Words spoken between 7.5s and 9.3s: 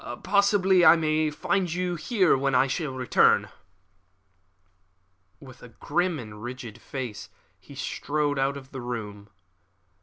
he strode out of the room.